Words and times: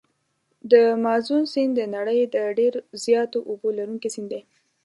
د 0.71 0.73
مازون 1.03 1.43
سیند 1.53 1.73
د 1.77 1.81
نړۍ 1.95 2.19
د 2.35 2.37
ډېر 2.57 2.73
زیاتو 3.05 3.39
اوبو 3.49 3.67
لرونکي 3.77 4.09
سیند 4.15 4.29
دی. 4.33 4.41